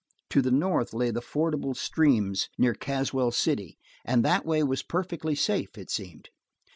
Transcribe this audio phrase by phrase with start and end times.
[0.31, 5.23] To the north lay the fordable streams near Caswell City, and that way was perfect
[5.37, 6.29] safety, it seemed.